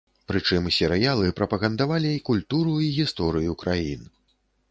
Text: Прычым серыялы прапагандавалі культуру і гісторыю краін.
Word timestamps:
Прычым 0.29 0.69
серыялы 0.77 1.27
прапагандавалі 1.39 2.13
культуру 2.31 2.73
і 2.87 2.89
гісторыю 2.97 3.51
краін. 3.65 4.01